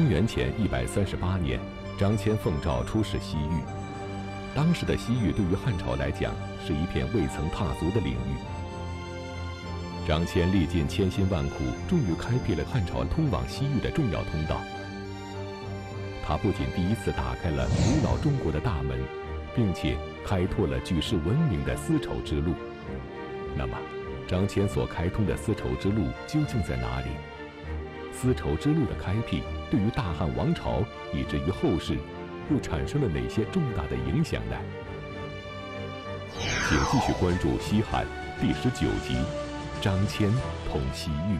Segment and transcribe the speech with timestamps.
[0.00, 1.60] 公元前一百三十八年，
[1.98, 3.60] 张骞奉诏出使西域。
[4.54, 6.32] 当时的西域对于汉朝来讲
[6.66, 8.38] 是一片未曾踏足的领域。
[10.08, 14.62] 张骞历尽千辛万苦，终于开辟了汉朝通往西域的重要通道。
[16.26, 18.98] 他不仅第一次打开了古老中国的大门，
[19.54, 22.54] 并且开拓了举世闻名的丝绸之路。
[23.54, 23.76] 那么，
[24.26, 27.08] 张骞所开通的丝绸之路究竟在哪里？
[28.12, 30.82] 丝绸之路的开辟对于大汉王朝
[31.12, 31.96] 以至于后世，
[32.50, 34.56] 又产生了哪些重大的影响呢？
[36.68, 38.06] 请继续关注《西汉》
[38.40, 39.16] 第十九集：
[39.80, 40.30] 张骞
[40.68, 41.38] 通西域。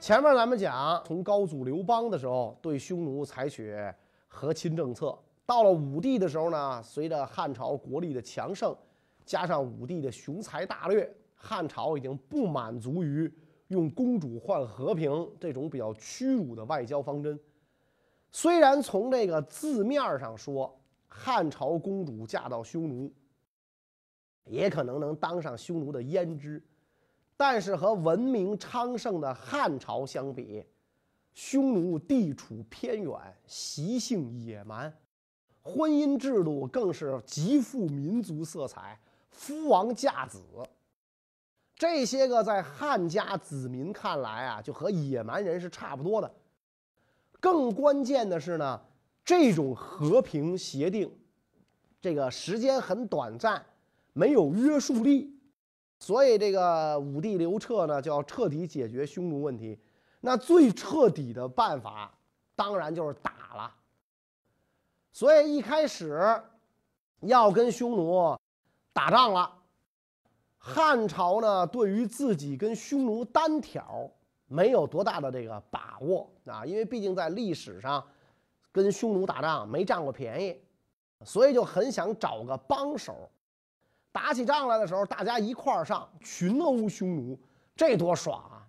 [0.00, 3.74] 前面咱们讲，从高祖刘邦的时候对匈奴采取
[4.28, 8.74] 和亲政策，到了武帝的时候呢，随着汉朝国力的强盛。
[9.24, 13.32] 加上武帝的雄才大略，汉朝已经不满足于
[13.68, 17.38] 用公主换和平这种比较屈辱的外交方针。
[18.30, 23.12] 虽然从这个字面上说，汉朝公主嫁到匈奴，
[24.44, 26.62] 也可能能当上匈奴的胭脂，
[27.36, 30.64] 但是和文明昌盛的汉朝相比，
[31.32, 33.12] 匈奴地处偏远，
[33.46, 34.94] 习性野蛮，
[35.62, 39.00] 婚姻制度更是极富民族色彩。
[39.30, 40.42] 夫王嫁子，
[41.76, 46.34] 这些个在汉家子民看来啊，就和野蛮人是差不多的。
[47.38, 48.80] 更关键的是呢，
[49.24, 51.14] 这种和平协定，
[52.00, 53.64] 这个时间很短暂，
[54.14, 55.38] 没有约束力，
[55.98, 59.78] 所以这个武帝刘彻呢，就要彻底解决匈奴问题。
[60.20, 62.12] 那最彻底的办法，
[62.54, 63.74] 当然就是打了。
[65.12, 66.42] 所以一开始
[67.20, 68.36] 要跟匈奴。
[68.92, 69.52] 打仗了，
[70.68, 74.10] 汉朝呢，对于自己跟匈奴单挑
[74.48, 78.04] 没有多大的这个把握啊，因为毕竟在历史上
[78.72, 80.60] 跟匈奴打仗没占过便宜，
[81.24, 83.30] 所以就很想找个帮手。
[84.10, 87.38] 打起仗来的时候，大家一块儿上群殴匈奴，
[87.76, 88.66] 这多爽啊！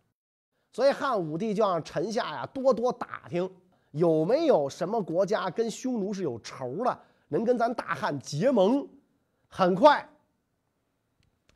[0.72, 3.50] 所以汉武帝就让臣下呀多多打听
[3.90, 7.00] 有没有什么国家跟匈奴是有仇的，
[7.30, 8.88] 能跟咱大汉结盟。
[9.48, 10.08] 很快。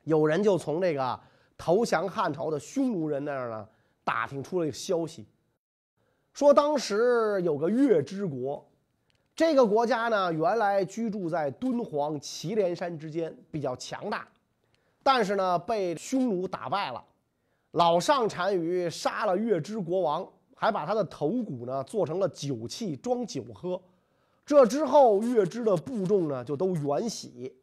[0.04, 1.20] 有人就从这个
[1.56, 3.68] 投降汉朝的匈奴人那儿呢
[4.02, 5.26] 打听出了一个消息，
[6.32, 8.68] 说当时有个月之国，
[9.36, 14.26] 这个国家呢原来居住在敦煌祁连山之间，比较强大，
[15.02, 17.04] 但是呢被匈奴打败了，
[17.72, 23.80] 老上单于杀了月之国王，还把他的头骨呢做成了酒器装酒喝，
[24.44, 27.54] 这之后月之的部众呢就都远徙。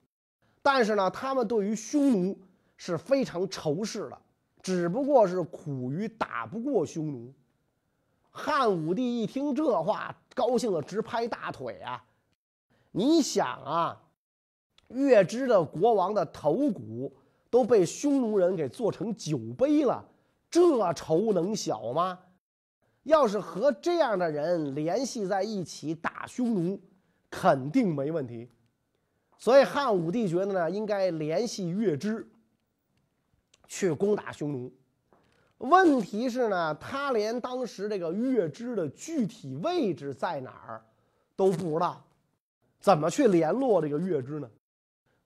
[0.71, 2.37] 但是呢，他们对于匈奴
[2.77, 4.21] 是非常仇视的，
[4.61, 7.33] 只不过是苦于打不过匈奴。
[8.29, 12.05] 汉武帝一听这话，高兴的直拍大腿啊！
[12.91, 13.99] 你想啊，
[14.89, 17.11] 月支的国王的头骨
[17.49, 20.05] 都被匈奴人给做成酒杯了，
[20.51, 22.19] 这仇能小吗？
[23.01, 26.79] 要是和这样的人联系在一起打匈奴，
[27.31, 28.47] 肯定没问题。
[29.39, 32.29] 所以汉武帝觉得呢，应该联系月支
[33.67, 34.71] 去攻打匈奴。
[35.59, 40.85] 问题是呢，他连当时这个月支的具体位置在哪儿
[41.37, 42.05] 都不知道，
[42.81, 44.49] 怎么去联络这个月支呢？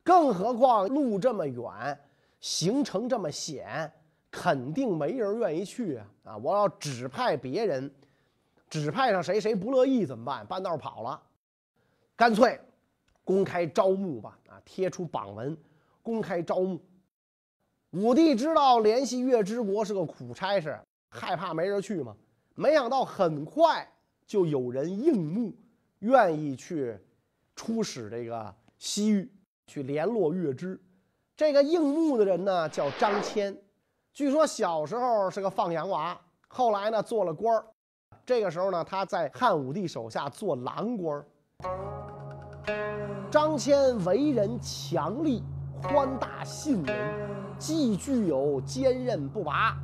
[0.04, 2.00] 更何况路这么远，
[2.40, 3.92] 行程这么险，
[4.30, 6.06] 肯定没人愿意去啊！
[6.24, 7.92] 啊，我要指派别人，
[8.70, 10.46] 指派上谁谁不乐意怎么办？
[10.46, 11.22] 半道跑了，
[12.16, 12.60] 干脆。
[13.24, 15.58] 公开招募吧，啊，贴出榜文，
[16.02, 16.80] 公开招募。
[17.92, 20.80] 武帝知道联系月之国是个苦差事，
[21.10, 22.16] 害怕没人去嘛。
[22.56, 23.88] 没想到很快
[24.26, 25.54] 就有人应募，
[26.00, 26.98] 愿意去
[27.56, 29.32] 出使这个西域，
[29.68, 30.80] 去联络月之。
[31.36, 33.56] 这个应募的人呢，叫张骞。
[34.12, 37.66] 据说小时候是个放羊娃，后来呢做了官儿。
[38.26, 41.26] 这个时候呢，他在汉武帝手下做郎官。
[43.30, 45.44] 张骞为人强力、
[45.82, 49.78] 宽大、信人，既具有坚韧不拔、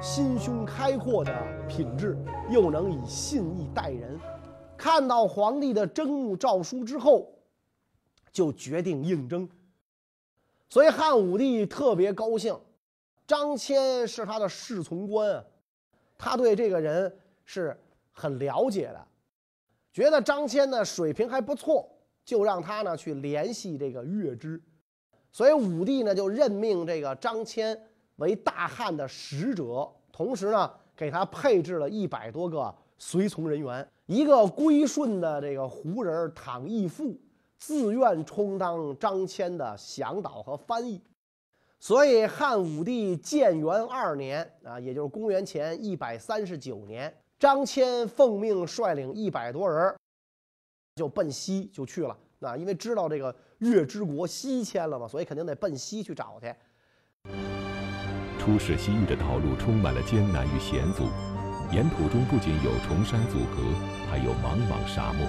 [0.00, 1.32] 心胸开阔的
[1.68, 2.16] 品质，
[2.50, 4.18] 又能以信义待人。
[4.76, 7.28] 看到皇帝的征募诏书之后，
[8.32, 9.48] 就决定应征。
[10.68, 12.58] 所以汉武帝特别高兴，
[13.26, 15.44] 张骞是他的侍从官啊，
[16.16, 17.14] 他对这个人
[17.44, 17.78] 是
[18.10, 19.06] 很了解的，
[19.92, 21.88] 觉得张骞呢水平还不错。
[22.24, 24.60] 就让他呢去联系这个月支，
[25.30, 27.78] 所以武帝呢就任命这个张骞
[28.16, 37.18] 为大汉的使者，同时呢给他配置了一百多个随从人员，一个归顺的这个胡人唐义父，
[37.58, 41.02] 自愿充当张骞的向导和翻译。
[41.80, 49.92] 所以汉武帝建元二年啊，也就是公元前一百三十九年，张骞奉命率领一百多人，
[50.94, 52.16] 就奔西就去了。
[52.38, 56.52] 那因为知道这个月之国西迁了嘛，所以肯定得奔西去找去。
[58.38, 61.04] 出使西域的道路充满了艰难与险阻。
[61.70, 63.62] 沿途中不仅有崇山阻隔，
[64.10, 65.26] 还有茫茫沙漠，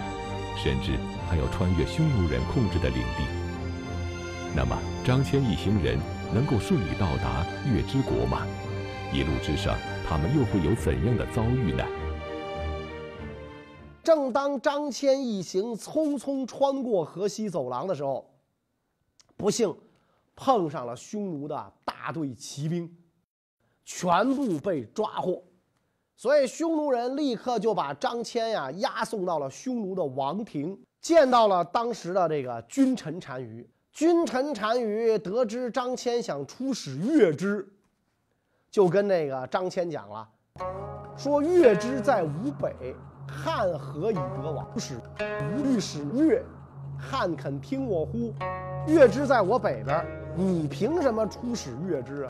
[0.57, 0.97] 甚至
[1.29, 3.23] 还有穿越匈奴人控制的领地。
[4.55, 5.97] 那么，张骞一行人
[6.33, 8.45] 能够顺利到达月之国吗？
[9.13, 11.85] 一路之上，他们又会有怎样的遭遇呢？
[14.03, 18.29] 正当张骞一行匆匆穿过河西走廊的时候，
[19.37, 19.73] 不幸
[20.35, 22.93] 碰上了匈奴的大队骑兵，
[23.85, 25.41] 全部被抓获。
[26.15, 33.67] 所以匈奴人立刻就把张骞呀押送到了匈奴的王庭，见到了当时的这个君臣单于。
[33.91, 37.67] 君臣单于得知张骞想出使月支，
[38.69, 40.27] 就跟那个张骞讲了，
[41.15, 42.95] 说月支在吴北，
[43.27, 44.67] 汉何以得往？
[44.79, 44.95] 使
[45.55, 46.43] 吴欲使越，
[46.97, 48.33] 汉肯听我乎？
[48.87, 50.05] 越之在我北边，
[50.35, 52.29] 你凭什么出使越之啊？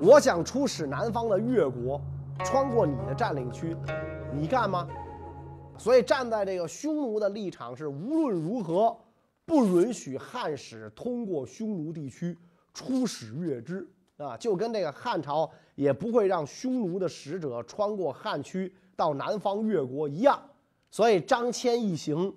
[0.00, 2.00] 我想出使南方的越国。
[2.42, 3.76] 穿过你的占领区，
[4.32, 4.88] 你干吗？
[5.76, 8.96] 所以站在这个匈奴的立场是，无论如何
[9.44, 12.38] 不允许汉使通过匈奴地区
[12.72, 13.86] 出使越之
[14.16, 20.38] 啊，就跟这个汉朝也不会让匈奴的使者穿过汉区到南方越国一样。
[20.90, 22.34] 所以张骞一行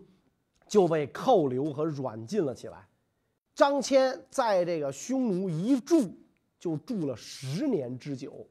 [0.66, 2.88] 就被扣留和软禁了起来。
[3.54, 6.10] 张骞在这个匈奴一住
[6.58, 8.48] 就住了十年之久。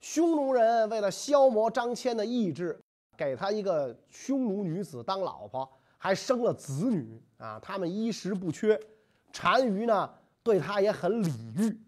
[0.00, 2.78] 匈奴人为了消磨张骞的意志，
[3.16, 7.60] 给他一个匈奴女子当老婆，还生了子女啊！
[7.60, 8.78] 他们衣食不缺，
[9.32, 10.10] 单于呢
[10.42, 11.78] 对他也很礼遇。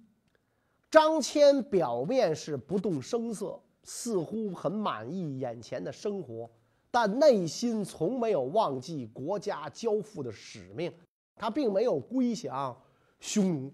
[0.91, 6.46] 张骞表面是不动声色，似乎很满意眼前的生活，
[6.90, 10.93] 但内心从没有忘记国家交付的使命，
[11.35, 12.79] 他并没有归降
[13.19, 13.73] 匈奴。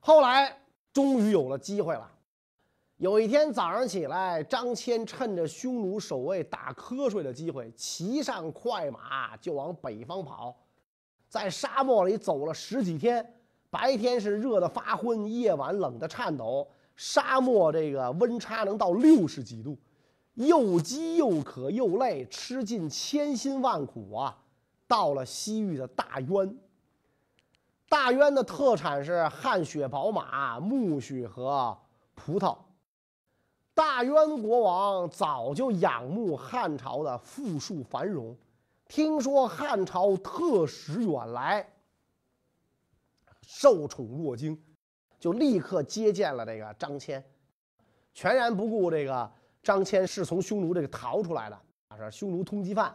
[0.00, 0.58] 后来
[0.92, 2.12] 终于有了机会了。
[2.96, 10.56] 有一天早上起来，张骞趁着匈奴守卫打瞌睡的机会，骑上快马就往北方跑。
[11.28, 13.24] 在沙漠里走了十几天，
[13.70, 16.66] 白天是热得发昏，夜晚冷得颤抖。
[16.96, 19.78] 沙漠这个温差能到六十几度，
[20.34, 24.38] 又饥又渴又累，吃尽千辛万苦啊！
[24.88, 26.58] 到了西域的大渊。
[27.88, 31.78] 大渊的特产是汗血宝马、苜蓿和
[32.14, 32.56] 葡萄。
[33.74, 38.36] 大渊国王早就仰慕汉朝的富庶繁荣，
[38.88, 41.68] 听说汉朝特使远来，
[43.42, 44.60] 受宠若惊，
[45.18, 47.22] 就立刻接见了这个张骞，
[48.14, 49.30] 全然不顾这个
[49.62, 51.58] 张骞是从匈奴这个逃出来的，
[51.98, 52.94] 是匈奴通缉犯。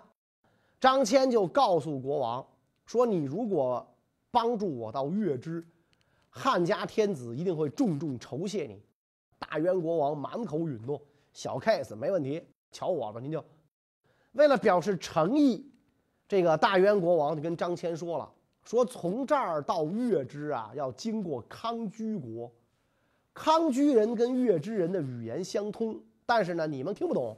[0.79, 2.45] 张骞就告诉国王
[2.85, 3.85] 说：“你如果
[4.31, 5.65] 帮助我到月支，
[6.29, 8.81] 汉家天子一定会重重酬谢你。”
[9.37, 11.01] 大渊国王满口允诺，
[11.33, 12.41] 小 case 没问题，
[12.71, 13.43] 瞧我吧，您就
[14.33, 15.69] 为了表示诚意，
[16.27, 18.31] 这个大渊国王就跟张骞说了，
[18.63, 22.51] 说从这儿到月支啊，要经过康居国，
[23.33, 27.35] 康居人跟月支人的语言相通，但是呢，你们听不懂，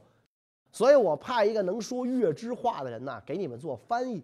[0.71, 4.23] 所以我派一个能说月支话的人呢，给你们做翻译。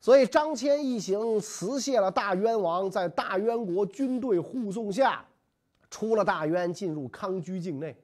[0.00, 5.24] 所以张骞一行辞谢了大渊王，在大渊国军队护送下。
[5.88, 7.96] 出了大渊，进入康居境内。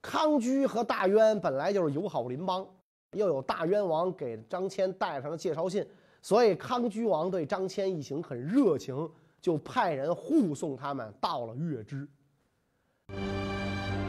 [0.00, 2.66] 康居和大渊本来就是友好邻邦，
[3.12, 5.86] 又有大渊王给张骞带上了介绍信，
[6.22, 9.10] 所以康居王对张骞一行很热情，
[9.40, 12.06] 就派人护送他们到了月支。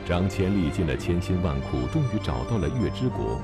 [0.06, 3.39] 张骞历尽了千辛万苦，终于找到了月支国，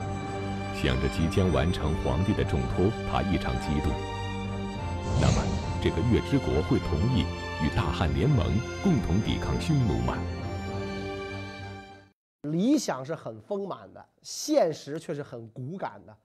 [0.75, 3.91] 想着即将完成皇帝的重托，他异常激动。
[5.21, 5.43] 那么，
[5.81, 7.23] 这个月支国会同意？
[7.63, 8.45] 与大汉联盟，
[8.83, 10.15] 共同抵抗匈奴吗？
[12.43, 16.15] 理想是很丰满的，现实却是很骨感的。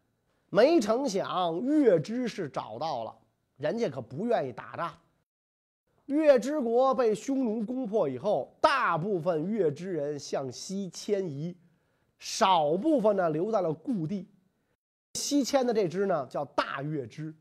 [0.54, 3.14] 没成想，月支是找到了，
[3.56, 4.92] 人家可不愿意打仗。
[6.04, 11.56] 月支国被匈奴攻破以后，大部分月支人向西迁移，
[12.18, 14.28] 少部分呢留在了故地。
[15.14, 17.34] 西迁的这支呢叫大月支，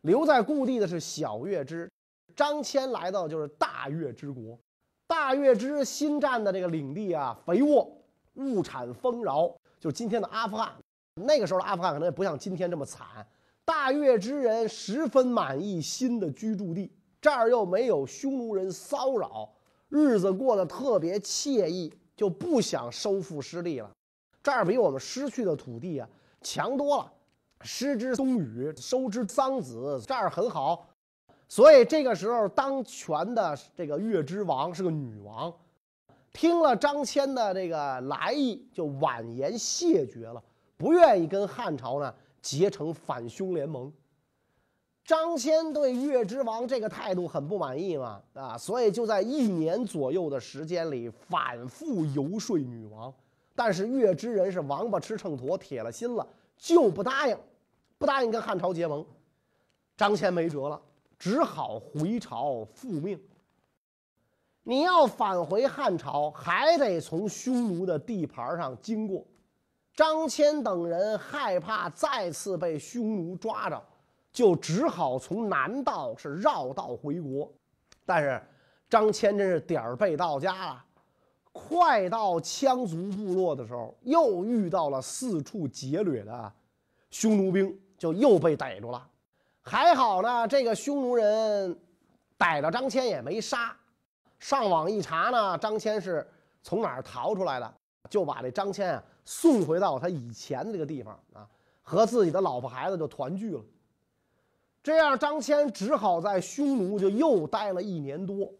[0.00, 1.88] 留在故地的是小月支。
[2.34, 4.58] 张骞来到就是大月之国，
[5.06, 7.88] 大月之新占的这个领地啊，肥沃，
[8.34, 10.72] 物产丰饶，就今天的阿富汗。
[11.26, 13.06] 那个时候的阿富汗可能也不像今天这么惨。
[13.64, 19.48] 大越之人十分满意新的居住地，这儿又没有匈奴人骚扰，
[19.88, 23.90] 日子过得特别惬意，就不想收复失地了。
[24.42, 26.08] 这儿比我们失去的土地啊
[26.40, 27.12] 强多了，
[27.60, 30.88] 失之东隅，收之桑梓，这儿很好。
[31.46, 35.52] 所以这个时候当权的这个月之王是个女王。
[36.32, 40.42] 听了张骞的这个来意，就婉言谢绝了，
[40.78, 43.92] 不愿意跟汉朝呢结成反匈联盟。
[45.04, 53.12] 张骞对月之王这个态度很不满意嘛，啊，所以就在一年左右的时间里反复游说女王，
[53.54, 57.36] 但是月之人是王八吃秤砣，铁了心了就不答应，
[57.96, 59.04] 不答应跟汉朝结盟。
[59.96, 60.80] 张骞没辙了，
[61.18, 63.18] 只好回朝复命。
[64.62, 69.26] 你要返回汉朝，还得从匈奴的地盘上经过。
[69.98, 73.82] 张骞等人害怕再次被匈奴抓着，
[74.30, 77.52] 就只好从南道是绕道回国。
[78.06, 78.40] 但是
[78.88, 80.84] 张骞真是点儿背到家了，
[81.50, 86.52] 快到羌族部落的时候，又遇到了四处劫掠的
[87.10, 89.04] 匈奴兵，就又被逮住了。
[89.62, 91.76] 还好呢，这个匈奴人
[92.36, 93.76] 逮着张骞也没杀。
[94.38, 96.24] 上网一查呢，张骞是
[96.62, 97.74] 从哪儿逃出来的，
[98.08, 101.46] 就把这张骞啊送回到他以前的这个地方啊，
[101.82, 103.62] 和自己的老婆孩子就团聚了。
[104.82, 108.50] 这样，张骞只好在匈奴就又待了一年多。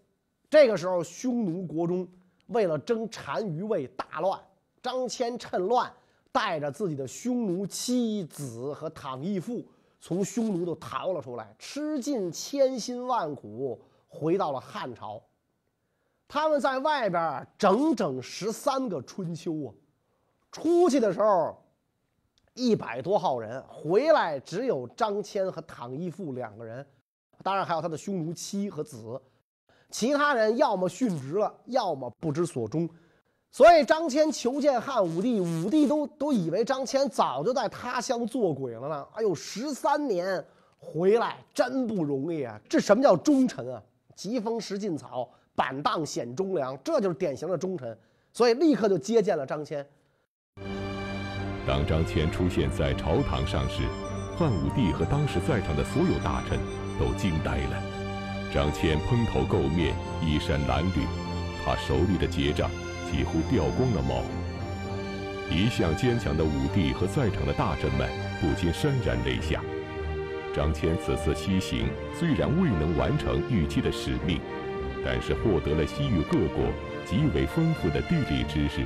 [0.50, 2.06] 这个时候，匈奴国中
[2.48, 4.38] 为了争单于位大乱，
[4.82, 5.90] 张骞趁乱
[6.30, 9.64] 带着自己的匈奴妻子和躺义父
[9.98, 15.18] 从匈奴都逃了出来，吃尽千辛万苦回到了汉朝。
[16.28, 19.72] 他们在外边整整十三个春秋啊，
[20.60, 21.56] 出去的时候
[22.54, 26.84] 一百多号人，回来只有张骞和唐义父两个人，
[27.42, 29.20] 当然还有他的匈奴妻和子，
[29.90, 32.88] 其他人要么殉职了，要么不知所终。
[33.50, 39.06] 所以张骞求见汉武帝，武帝都都以为张骞早就在他乡做鬼了呢。
[39.14, 40.44] 哎呦，十三年
[40.78, 42.60] 回来真不容易啊！
[42.68, 43.82] 这什么叫忠臣啊？
[44.14, 45.28] 疾风识劲草。
[45.54, 47.98] 板荡显忠良，这就是典型的忠臣，
[48.32, 49.84] 所以立刻就接见了张骞。
[51.66, 53.82] 当张骞出现在朝堂上时，
[54.36, 56.58] 汉武帝和当时在场的所有大臣
[56.98, 57.82] 都惊呆了。
[58.52, 61.06] 张骞蓬头垢面，衣衫褴褛，
[61.64, 62.70] 他手里的结杖
[63.10, 64.22] 几乎掉光了毛。
[65.50, 68.08] 一向坚强的武帝和在场的大臣们
[68.40, 69.60] 不禁潸然泪下。
[70.54, 71.88] 张骞此次西行
[72.18, 74.40] 虽然未能完成预期的使命。
[75.04, 76.66] 但是获得了西域各国
[77.06, 78.84] 极为丰富的地理知识。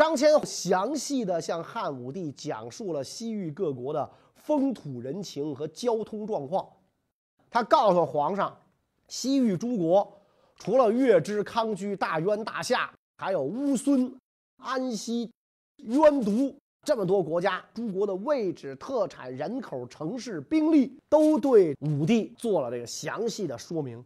[0.00, 6.66] 张骞详细的向汉武帝讲述了西域各国的风土人情和交通状况。
[7.50, 8.58] 他告诉皇上，
[9.08, 10.10] 西域诸国
[10.56, 14.10] 除了月支、康居、大渊、大夏，还有乌孙、
[14.56, 15.30] 安息、
[15.82, 24.02] 渊渎这么多国家，诸国的位置、特产、人口、城市、兵力，都对武帝做了这个详细的说明。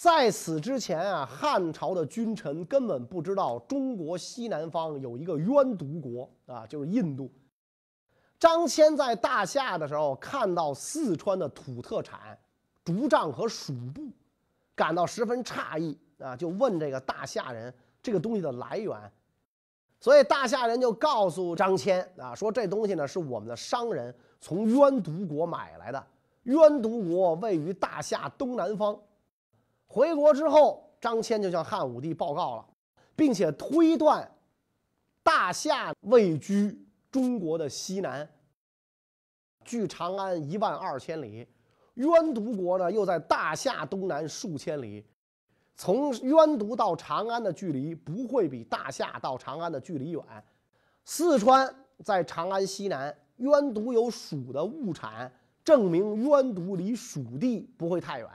[0.00, 7.30] 在此之前啊，汉朝的君臣根本不知道中国西南方有一个渊渎国啊，就是印度。
[8.38, 12.38] 张骞在大夏的时候看到四川的土特产
[12.82, 14.10] 竹杖和鼠布，
[14.74, 17.70] 感到十分诧异啊，就问这个大夏人
[18.02, 18.98] 这个东西的来源。
[20.00, 26.02] 所以大夏人就告诉张骞啊，说这东西呢是我们的商人从渊渎国买来的。
[26.44, 28.98] 渊渎国位于大夏东南方。
[29.92, 32.66] 回国之后，张骞就向汉武帝报告了，
[33.16, 34.30] 并且推断
[35.20, 36.80] 大夏位居
[37.10, 38.30] 中国的西南，
[39.64, 41.44] 距长安一万二千里；
[41.94, 45.04] 渊渎国呢又在大夏东南数千里。
[45.74, 50.22] 从渊渎到长安的距离不会比大夏到长安的距离远。
[51.04, 55.32] 四川在长安西南，渊渎有蜀的物产，
[55.64, 58.28] 证明渊渎离蜀地不会太远。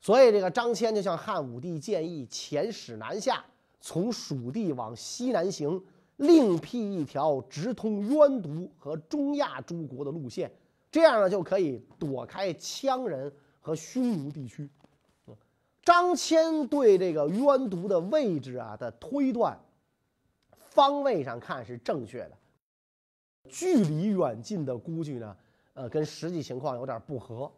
[0.00, 3.44] 所以，这个张骞就向汉武帝建议遣使南下，
[3.80, 5.82] 从蜀地往西南行，
[6.16, 10.50] 另辟一条直通渊渎和中亚诸国的路线，
[10.92, 14.68] 这样呢就可以躲开羌人和匈奴地区。
[15.82, 19.58] 张骞对这个渊渎的位置啊的推断，
[20.70, 22.32] 方位上看是正确的，
[23.48, 25.36] 距离远近的估计呢，
[25.74, 27.50] 呃，跟实际情况有点不合。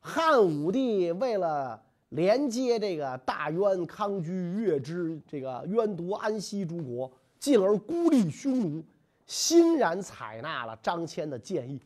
[0.00, 8.82] 汉武帝为了连接这个大渊、康居、月支、这个渊独、安息诸国，进而孤立匈奴，
[9.26, 11.78] 欣然采纳了张骞的建议，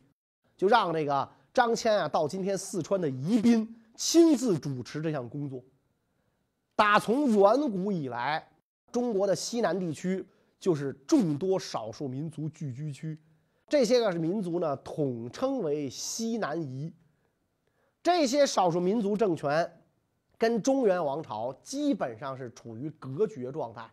[0.55, 5.61] 就让这个张骞啊到今天四川的宜宾亲自主持这项工作。
[6.75, 8.47] 打从远古以来，
[8.91, 10.25] 中国的西南地区
[10.59, 13.17] 就是众多少数民族聚居区，
[13.67, 16.91] 这些个是民族呢，统称为西南夷。
[18.05, 19.67] 这些少数民族政权
[20.37, 23.89] 跟中原王朝基本上是处于隔绝状态。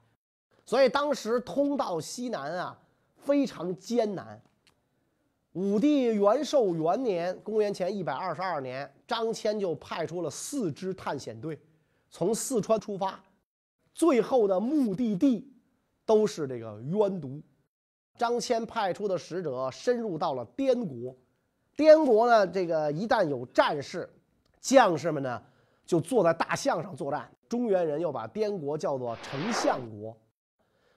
[0.66, 2.78] 所以当时通到西南啊
[3.16, 4.38] 非常艰难。
[5.54, 11.58] 武帝元寿元年（公元前一百二十二年），张骞就派出了四支探险队，
[12.10, 13.18] 从四川出发，
[13.94, 15.50] 最后的目的地
[16.04, 17.40] 都是这个渊毒。
[18.18, 21.16] 张骞派出的使者深入到了滇国，
[21.76, 24.08] 滇国呢，这个一旦有战事，
[24.60, 25.42] 将士们呢
[25.84, 27.30] 就坐在大象上作战。
[27.48, 30.16] 中原人又把滇国叫做丞相国。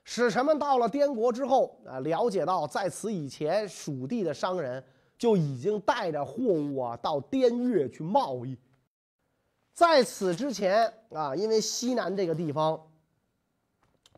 [0.04, 4.82] 使臣们到了滇国之后啊，了解到在此以前，蜀地的商人
[5.18, 8.56] 就已经带着货物啊到滇越去贸易。
[9.74, 12.80] 在此之前啊，因为西南这个地方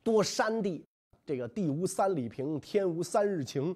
[0.02, 0.84] 多山地，
[1.24, 3.74] 这个地无三里平，天无三日晴，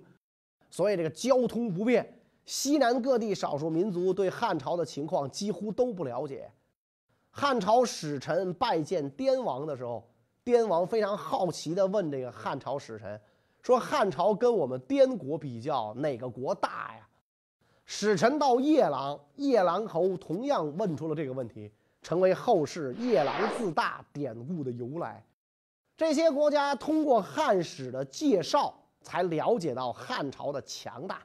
[0.71, 2.22] 所以这个交通不便。
[2.45, 6.51] 西南各地少数民族对汉朝的情况几乎都不了解。
[7.31, 10.07] 汉朝使臣拜见滇王的时候。
[10.45, 13.21] 滇王非常好奇地问这个汉朝使臣
[13.63, 17.07] ：“说汉朝跟我们滇国比较，哪个国大呀？”
[17.87, 21.71] 使臣到夜郎，夜郎侯同样问出了这个问题，
[22.03, 25.25] 成为后世“夜郎自大”典故的由来。
[25.97, 31.23] 这些国家通过汉史的介绍，才了解到汉朝的强大。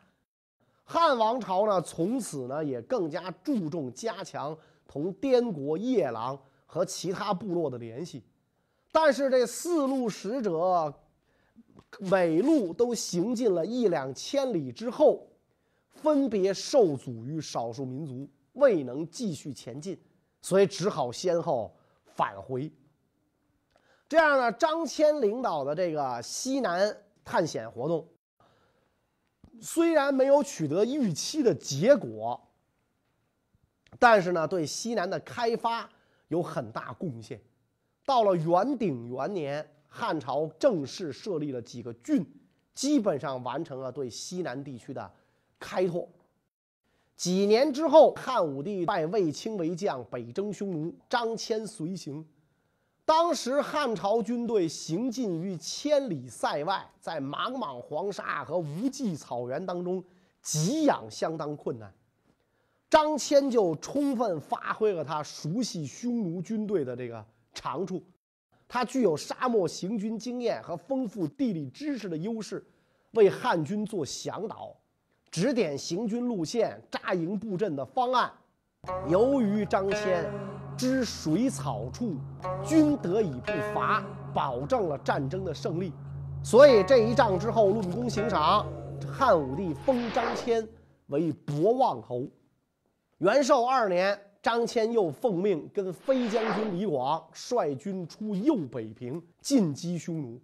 [0.90, 4.58] 汉王朝呢，从此呢也更加注重加强
[4.88, 8.24] 同滇国夜郎和其他部落的联系。
[8.90, 10.94] 但是这四路使者，
[12.00, 15.28] 每路都行进了一两千里之后，
[15.90, 20.00] 分别受阻于少数民族，未能继续前进，
[20.42, 22.72] 所以只好先后返回。
[24.08, 28.08] 这样呢，张骞领导的这个西南探险活动，
[29.62, 32.40] 虽然没有取得预期的结果，
[34.00, 35.90] 但是呢，对西南的开发
[36.28, 37.40] 有很大贡献。
[38.06, 42.26] 到了元鼎元年，汉朝正式设立了几个郡，
[42.74, 45.12] 基本上完成了对西南地区的
[45.60, 46.08] 开拓。
[47.16, 52.26] 几年之后，汉武帝拜卫青为将，北征匈奴，张骞随行。
[53.08, 60.04] 当时汉朝军队行进于千里塞外，在茫茫黄沙和无际草原当中，
[60.42, 61.90] 给养相当困难。
[62.90, 67.26] 张骞就充分发挥了他熟悉匈奴军队的这个。
[67.54, 68.04] 长处，
[68.68, 72.62] 他具有沙漠行军经验和丰富地理知识的优势，
[73.12, 74.76] 为汉军做向导，
[75.32, 78.30] 指点行军路线、扎营布阵的方案。
[79.08, 80.26] 由于张骞
[80.78, 82.16] 知水草处，
[82.64, 85.92] 均得以不伐，保证了战争的胜利，
[86.44, 88.66] 所以这一仗之后论功行赏，
[89.12, 90.66] 汉武帝封张骞
[91.08, 92.26] 为博望侯。
[93.18, 94.18] 元寿二年。
[94.40, 100.40] 张骞又奉命跟飞将军李广率军出右北平进击匈奴。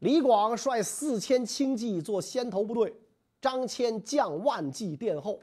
[0.00, 2.94] 李广率四千轻骑做先头部队，
[3.40, 5.38] 张骞将万骑殿后。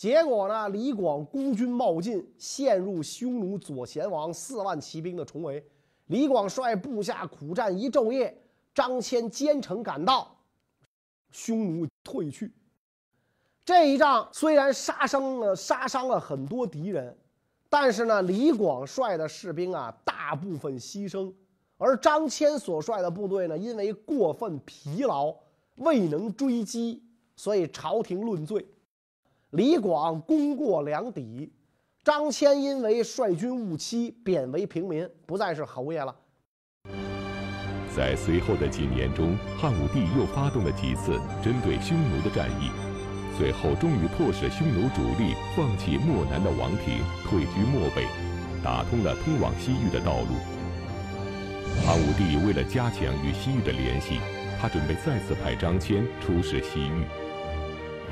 [0.00, 5.62] 结果呢，李广孤军冒进，陷入匈奴左贤王四万骑兵的重围。
[6.06, 8.34] 李广率部下苦战一昼夜，
[8.74, 10.34] 张骞兼程赶到，
[11.30, 12.50] 匈奴退去。
[13.62, 17.14] 这一仗虽然杀伤了杀伤了很多敌人。
[17.68, 21.30] 但是呢，李广率的士兵啊，大部分牺牲，
[21.76, 25.36] 而张骞所率的部队呢，因为过分疲劳，
[25.76, 27.02] 未能追击，
[27.36, 28.66] 所以朝廷论罪。
[29.50, 31.50] 李广功过两抵，
[32.04, 36.14] 张骞因为率军误期，贬为平民，不再是侯爷了。
[37.92, 42.70] 在随后的几年中，汉武帝又发动了几次针对匈奴的战役。
[43.36, 48.06] 最后，终于迫使匈奴主力放弃漠南的王庭，退居漠北，
[48.62, 50.36] 打通了通往西域的道路。
[51.84, 54.20] 汉武帝为了加强与西域的联系，
[54.60, 57.02] 他准备再次派张骞出使西域。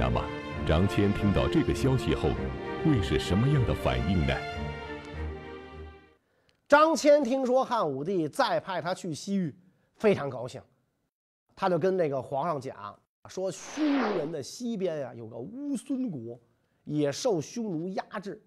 [0.01, 0.21] 那么，
[0.67, 2.29] 张骞听到这个消息后，
[2.85, 4.35] 会是什么样的反应呢？
[6.69, 9.55] 张骞听说汉武帝再派他去西域，
[9.97, 10.61] 非常高兴，
[11.57, 12.99] 他就跟那个皇上讲。
[13.29, 16.39] 说匈奴人的西边呀，有个乌孙国，
[16.85, 18.43] 也受匈奴压制。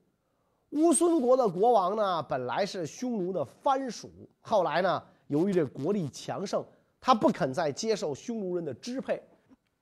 [0.71, 4.09] 乌孙国的国王呢，本来是匈奴的藩属，
[4.41, 6.65] 后来呢，由于这国力强盛，
[6.99, 9.21] 他不肯再接受匈奴人的支配。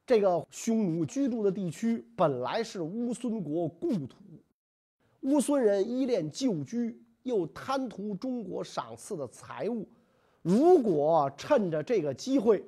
[0.09, 4.15] 这个匈奴居住的地区本来是乌孙国故土，
[5.19, 9.87] 乌孙人依恋旧居，又贪图中国赏赐的财物。
[10.41, 12.65] 如果趁着这个机会，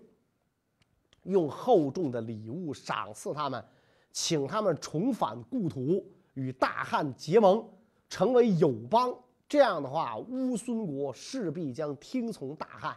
[1.23, 3.65] 用厚重的礼物赏赐他们，
[4.11, 7.67] 请他们重返故土，与大汉结盟，
[8.07, 9.11] 成为友邦，
[9.49, 12.95] 这样的话，乌孙国势必将听从大汉，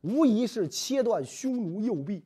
[0.00, 2.24] 无疑是切断匈奴右臂。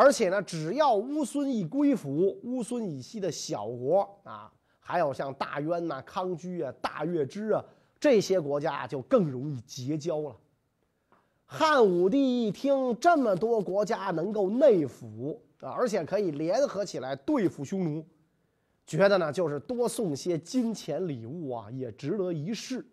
[0.00, 7.64] 而且呢，只要乌孙一归附，乌孙以西的小国啊，还有像大渊呐、康居啊、大月支啊
[7.98, 10.36] 这些国家，就更容易结交了。
[11.44, 18.06] 汉武帝一听这么多国家能够内服啊，而且可以联合起来对付匈奴，
[18.86, 22.86] 觉得呢就是多送些金钱礼物啊，也值得一试。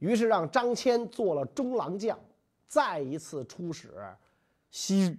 [0.00, 2.18] 于是让张骞做了中郎将，
[2.68, 3.88] 再一次出使
[4.70, 5.18] 西域。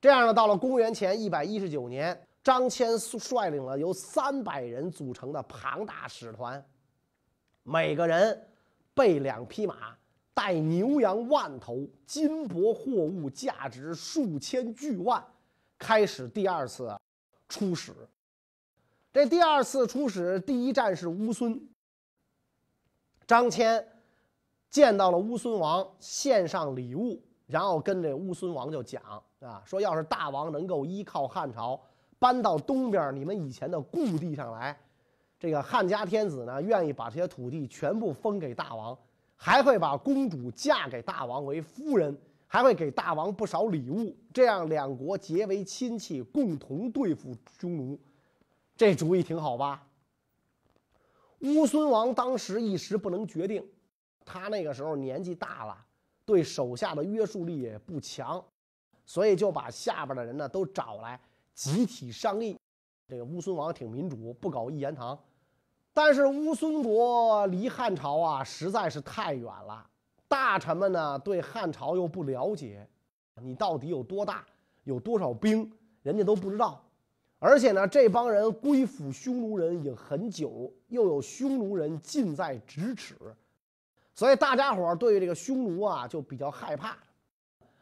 [0.00, 6.64] 这样呢，到了公元前一百一十九年，张骞率领了由三百人组成的庞大使团，
[7.64, 8.48] 每个人
[8.94, 9.96] 备两匹马，
[10.32, 15.24] 带牛羊万头，金帛货物价值数千巨万，
[15.76, 16.96] 开始第二次
[17.48, 17.92] 出使。
[19.12, 21.60] 这第二次出使，第一站是乌孙。
[23.26, 23.84] 张骞
[24.70, 27.20] 见到了乌孙王，献上礼物。
[27.48, 29.02] 然后跟这乌孙王就讲
[29.40, 31.80] 啊，说要是大王能够依靠汉朝
[32.18, 34.78] 搬到东边你们以前的故地上来，
[35.40, 38.96] 这个汉家天子呢愿意把这些土地全部封给大王，
[39.34, 42.14] 还会把公主嫁给大王为夫人，
[42.46, 47.98] 还会给大王不少礼物，这样两国结为亲戚，共同对付匈奴，
[48.76, 49.86] 这主意挺好吧？
[51.40, 53.66] 乌孙王当时一时不能决定，
[54.26, 55.86] 他那个时候年纪大了。
[56.28, 58.44] 对手下的约束力也不强，
[59.06, 61.18] 所以就把下边的人呢都找来
[61.54, 62.54] 集体商议。
[63.08, 65.18] 这个乌孙王挺民主，不搞一言堂。
[65.94, 69.88] 但是乌孙国离汉朝啊实在是太远了，
[70.28, 72.86] 大臣们呢对汉朝又不了解，
[73.40, 74.44] 你到底有多大，
[74.84, 76.84] 有多少兵，人家都不知道。
[77.38, 83.16] 而且呢，这帮人归附匈奴人已经很久，又有匈奴人近在咫尺。
[84.18, 86.98] 所以大家伙儿对这个匈奴啊就比较害怕，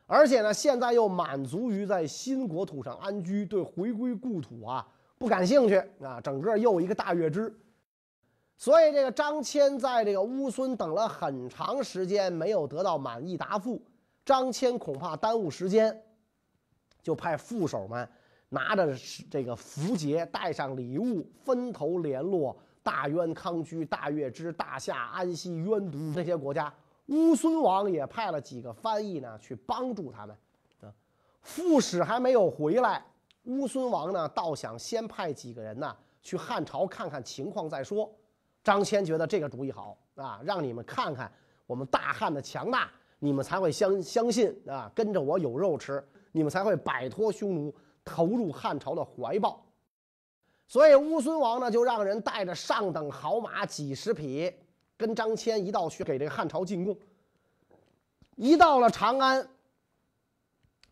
[0.05, 7.51] 而且呢，现在又满足于在新国土上安居，对回归故土啊不感兴趣啊，整个又一个大月支。
[8.59, 13.83] 所以这个张骞在这个乌孙等了很长时间，没有得到满意答复。
[14.23, 15.99] 张骞恐怕耽误时间，
[17.03, 18.07] 就派副手们
[18.51, 18.95] 拿着
[19.31, 22.55] 这个符节，带上礼物，分头联络。
[22.87, 26.73] 大渊、康居、大月支、大夏、安息、渊都这些国家，
[27.07, 30.37] 乌孙王也派了几个翻译呢，去帮助他们。
[30.83, 30.95] 啊，
[31.43, 33.05] 副使还没有回来，
[33.43, 38.09] 乌孙王呢，倒想先派几个人呢，去汉朝看看情况再说。
[38.63, 41.29] 张骞觉得这个主意好啊，让你们看看
[41.67, 49.61] 我们大汉的强大，你们才会相相信啊，跟着我有肉吃，你们才会摆脱匈奴，投入汉朝的怀抱。
[50.69, 54.53] 所以乌孙王呢，就让人带着上等好马几十匹，
[54.97, 56.97] 跟张骞一道去给这个汉朝进贡。
[58.35, 59.49] 一到了长安，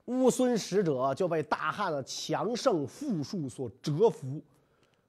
[0.04, 4.40] 乌孙使者就被大汉的强盛富庶所折服。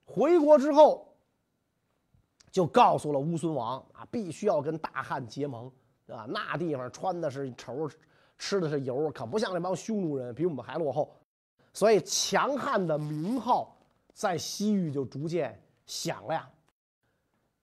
[0.04, 1.06] 回国之后，
[2.50, 5.70] 就告诉了乌孙王啊，必须要跟大汉结盟
[6.08, 6.26] 啊。
[6.28, 7.88] 那地方穿的是绸，
[8.36, 11.14] 吃的是油，可不像那帮匈奴人，比我们还落后。
[11.72, 13.75] 所以强悍的名号。
[14.16, 16.42] 在西域就逐渐响亮，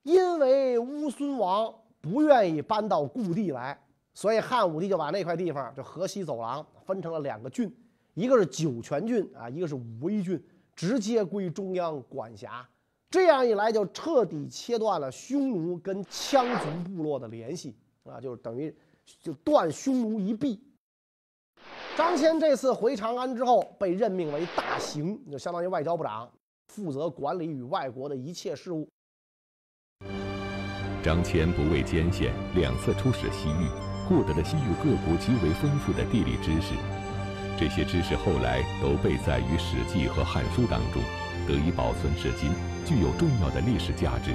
[0.04, 3.76] 因为乌孙王不愿意搬到故地来，
[4.14, 7.68] 所以汉武帝就把那块地方，就河西走廊分成了两个郡，
[8.14, 10.40] 一个是酒泉郡啊，一个是武威郡，
[10.76, 12.64] 直接归中央管辖。
[13.10, 18.72] 这样一来，就彻底切断了匈奴跟羌族部落的联系啊，就等于
[19.20, 20.62] 就断匈奴一臂。
[21.96, 26.30] 张骞这次回长安之后，被任命为大行，就相当于外交部长。
[26.74, 28.88] 负责管理与外国的一切事务。
[31.04, 33.68] 张骞不畏艰险，两次出使西域，
[34.08, 36.74] 获得了西域各国极为丰富的地理知识。
[37.56, 41.00] 这些知识后来都被载于《史记》和《汉书》当中，
[41.46, 42.50] 得以保存至今，
[42.84, 44.32] 具有重要的历史价值。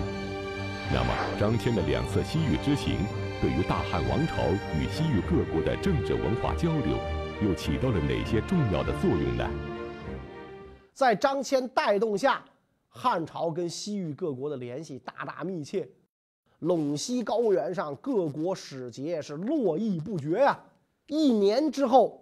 [0.93, 2.95] 那么，张骞的两次西域之行，
[3.41, 4.47] 对于大汉王朝
[4.79, 6.97] 与西域各国的政治文化交流，
[7.43, 9.43] 又起到了哪些重要的作用呢？
[10.99, 12.43] 在张骞带动下，
[12.89, 15.87] 汉朝跟西域各国的联系大大密切，
[16.59, 20.59] 陇西高原上各国使节是络绎不绝呀。
[21.07, 22.21] 一年之后，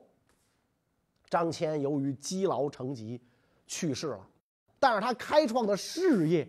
[1.27, 3.19] 张骞由于积劳成疾
[3.65, 4.19] 去世了，
[4.77, 6.47] 但是他开创的事业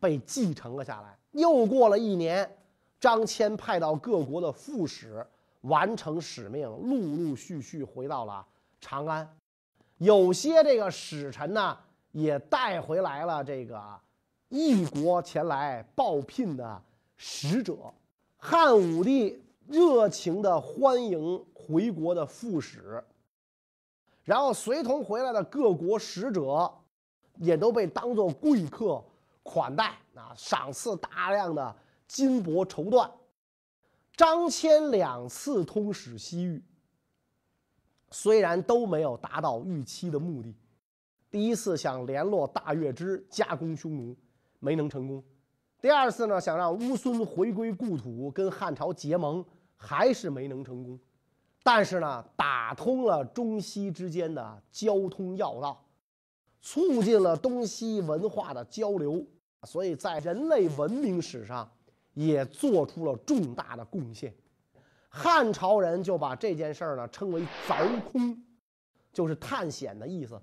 [0.00, 1.18] 被继承了下来。
[1.32, 2.50] 又过了一年，
[2.98, 5.22] 张骞派到各国的副使
[5.60, 8.46] 完成使命，陆陆续续回到了
[8.80, 9.28] 长安。
[9.98, 11.78] 有些这个使臣呢，
[12.12, 13.82] 也带回来了这个
[14.48, 16.82] 异国前来报聘的
[17.16, 17.76] 使者。
[18.36, 23.02] 汉武帝热情地欢迎回国的副使，
[24.22, 26.70] 然后随同回来的各国使者，
[27.36, 29.02] 也都被当作贵客
[29.42, 31.74] 款待啊，赏赐大量的
[32.06, 33.10] 金帛绸缎。
[34.14, 36.62] 张骞两次通使西域，
[38.18, 40.54] 虽然都没有达到预期的目的。
[41.30, 44.16] 第一次想联络大月支加攻匈奴，
[44.58, 45.20] 没能成功；
[45.82, 49.44] 第二次呢，想让乌孙回归故土跟汉朝结盟，
[49.76, 50.98] 还是没能成功。
[51.62, 55.84] 但是呢，打通了中西之间的交通要道，
[56.62, 59.22] 促进了东西文化的交流，
[59.64, 61.70] 所以在人类文明史上
[62.14, 64.34] 也做出了重大的贡献。
[65.18, 68.38] 汉朝人就把这件事儿呢称为“凿空”，
[69.14, 70.38] 就是探险的意思，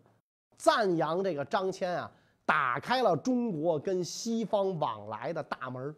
[0.57, 2.11] 赞扬这个张骞啊，
[2.43, 5.95] 打开了中国跟西方往来的大门。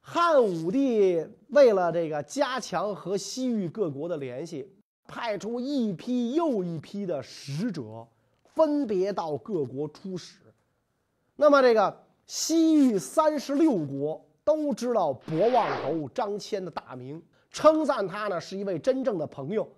[0.00, 4.72] 汉武帝为了这个加强和西域各国的联系，
[5.08, 8.06] 派出一批又一批的使者，
[8.44, 10.38] 分别到各国出使。
[11.34, 19.70] 那么，这个西域三十六国都知道博望侯张骞的大名，称赞他呢是一位真正的朋友。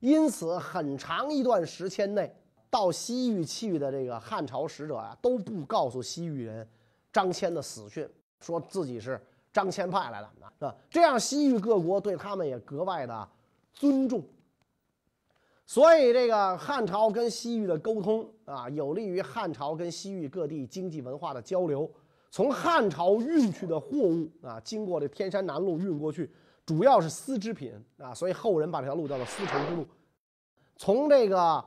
[0.00, 2.30] 因此，很长一段时间内，
[2.68, 6.68] 到西域去的这个汉朝使者啊，都不告诉西域人
[7.10, 8.06] 张骞的死讯，
[8.38, 9.18] 说自己是。
[9.50, 10.76] 张骞派来的，是吧？
[10.90, 13.28] 这样西域各国对他们也格外的
[13.72, 14.22] 尊重，
[15.64, 21.90] 所以这个汉朝跟西域的沟通啊，有利于汉朝跟西域各地经济文化的交流。
[22.30, 26.30] 从汉朝运去的货物啊，经过这天山南路运过去，
[26.66, 29.86] 主要是丝织品啊，所以后人把这条路叫做丝绸之路。
[30.76, 31.64] 从这个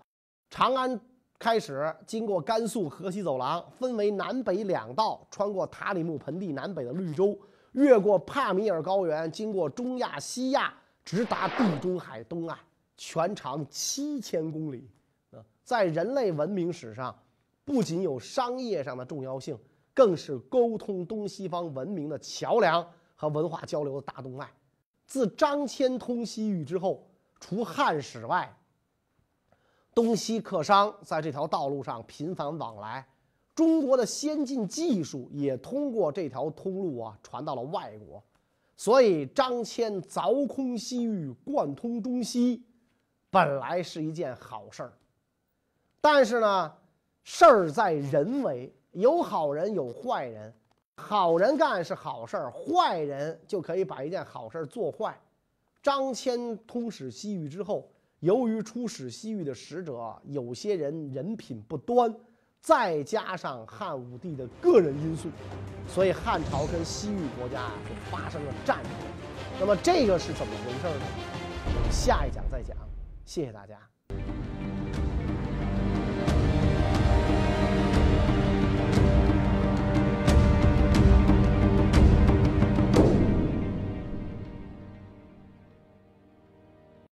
[0.49, 0.99] 长安
[1.39, 7.37] 开始，经过甘肃河西走廊，分为南北两道，穿过塔里木盆地南北的绿洲。
[7.71, 10.73] 越过帕米尔高原，经过中亚、西亚，
[11.05, 12.57] 直达地中海东岸，
[12.97, 14.89] 全长七千公里。
[15.31, 17.17] 啊，在人类文明史上，
[17.63, 19.57] 不仅有商业上的重要性，
[19.93, 24.49] 更是沟通东西方文明的桥梁和文化交流的大动脉。
[25.05, 27.05] 自张骞通西域之后，
[27.39, 28.55] 除汉使外，
[29.93, 33.05] 东西客商在这条道路上频繁往来。
[33.53, 38.23] 中国的先进技术也通过这条通路啊传到了外国，
[38.77, 42.63] 所以张骞凿空西域、贯通中西，
[43.29, 44.93] 本来是一件好事儿。
[45.99, 46.73] 但是呢，
[47.23, 50.53] 事儿在人为，有好人有坏人，
[50.95, 55.19] 好人干是好事儿，坏人就可以把一件好事儿做坏。
[55.81, 62.13] 张骞通使西域之后，由于出使西域的使者有些人人品不端。
[62.63, 65.29] 再加上汉武帝的个人因素，
[65.87, 68.91] 所以汉朝跟西域国家就发生了战争。
[69.59, 71.05] 那么这个是怎么回事呢？
[71.65, 72.77] 我们下一讲再讲。
[73.25, 73.90] 谢谢大家。